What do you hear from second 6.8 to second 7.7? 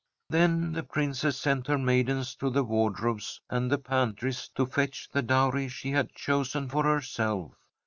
herself.